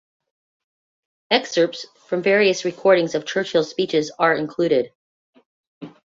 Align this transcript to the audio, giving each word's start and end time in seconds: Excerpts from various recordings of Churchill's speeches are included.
Excerpts 1.29 1.85
from 2.07 2.23
various 2.23 2.65
recordings 2.65 3.13
of 3.13 3.23
Churchill's 3.27 3.69
speeches 3.69 4.11
are 4.17 4.33
included. 4.33 4.91